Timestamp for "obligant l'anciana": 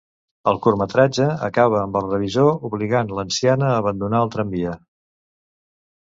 2.71-3.69